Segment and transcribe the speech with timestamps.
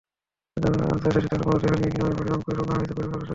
[0.57, 3.29] জানাজা শেষে তাঁর মরদেহ নিয়ে গ্রামের বাড়ি রংপুরে রওনা হয়েছেন পরিবারের সদস্যরা।